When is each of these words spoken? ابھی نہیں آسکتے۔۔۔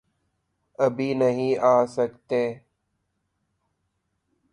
ابھی 0.79 1.09
نہیں 1.21 1.51
آسکتے۔۔۔ 1.73 2.43